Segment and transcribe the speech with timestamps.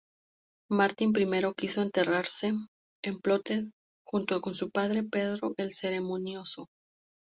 [0.79, 2.47] Martín I quiso enterrarse
[3.03, 3.69] en Poblet
[4.03, 6.69] junto con su padre Pedro el Ceremonioso.